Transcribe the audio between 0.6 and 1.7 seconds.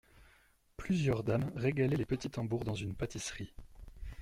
Plusieurs dames